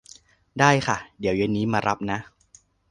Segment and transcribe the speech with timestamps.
[0.59, 2.19] ได้ค่ะ เดี๋ยวเย็นนี้มารับนะ